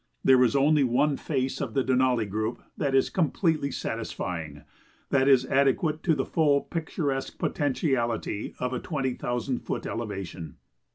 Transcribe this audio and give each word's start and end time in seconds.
There 0.23 0.43
is 0.43 0.55
only 0.55 0.83
one 0.83 1.15
face 1.15 1.61
of 1.61 1.75
the 1.75 1.83
Denali 1.83 2.27
group 2.27 2.63
that 2.75 2.95
is 2.95 3.11
completely 3.11 3.69
satisfying, 3.69 4.63
that 5.11 5.27
is 5.27 5.45
adequate 5.45 6.01
to 6.01 6.15
the 6.15 6.25
full 6.25 6.61
picturesque 6.61 7.37
potentiality 7.37 8.55
of 8.57 8.73
a 8.73 8.79
twenty 8.79 9.13
thousand 9.13 9.59
foot 9.59 9.85
elevation. 9.85 10.55